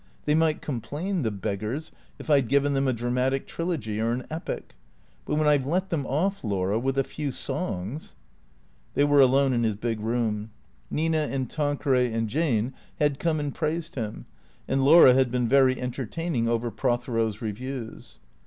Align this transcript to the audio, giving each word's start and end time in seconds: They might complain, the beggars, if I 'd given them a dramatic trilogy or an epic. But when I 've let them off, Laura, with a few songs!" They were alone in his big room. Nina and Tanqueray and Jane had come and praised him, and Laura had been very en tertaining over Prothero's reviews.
They 0.25 0.33
might 0.33 0.63
complain, 0.63 1.21
the 1.21 1.29
beggars, 1.29 1.91
if 2.17 2.27
I 2.27 2.41
'd 2.41 2.47
given 2.47 2.73
them 2.73 2.87
a 2.87 2.91
dramatic 2.91 3.45
trilogy 3.45 4.01
or 4.01 4.11
an 4.11 4.25
epic. 4.31 4.73
But 5.27 5.35
when 5.35 5.47
I 5.47 5.55
've 5.59 5.67
let 5.67 5.91
them 5.91 6.07
off, 6.07 6.43
Laura, 6.43 6.79
with 6.79 6.97
a 6.97 7.03
few 7.03 7.31
songs!" 7.31 8.15
They 8.95 9.03
were 9.03 9.21
alone 9.21 9.53
in 9.53 9.61
his 9.61 9.75
big 9.75 9.99
room. 9.99 10.49
Nina 10.89 11.27
and 11.29 11.47
Tanqueray 11.47 12.11
and 12.11 12.27
Jane 12.27 12.73
had 12.97 13.19
come 13.19 13.39
and 13.39 13.53
praised 13.53 13.93
him, 13.93 14.25
and 14.67 14.83
Laura 14.83 15.13
had 15.13 15.29
been 15.29 15.47
very 15.47 15.79
en 15.79 15.91
tertaining 15.91 16.47
over 16.49 16.71
Prothero's 16.71 17.39
reviews. 17.39 18.17